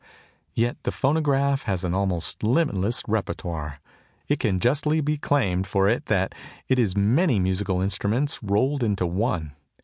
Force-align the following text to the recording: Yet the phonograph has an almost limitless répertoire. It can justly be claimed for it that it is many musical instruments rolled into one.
Yet 0.55 0.77
the 0.81 0.91
phonograph 0.91 1.61
has 1.65 1.83
an 1.83 1.93
almost 1.93 2.41
limitless 2.41 3.03
répertoire. 3.03 3.75
It 4.27 4.39
can 4.39 4.59
justly 4.59 4.99
be 4.99 5.15
claimed 5.19 5.67
for 5.67 5.87
it 5.87 6.07
that 6.07 6.33
it 6.67 6.79
is 6.79 6.97
many 6.97 7.37
musical 7.39 7.81
instruments 7.81 8.41
rolled 8.41 8.81
into 8.81 9.05
one. 9.05 9.51